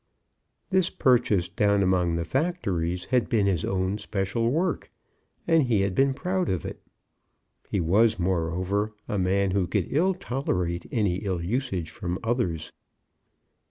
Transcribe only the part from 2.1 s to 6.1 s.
the factories had been his own special work, and he had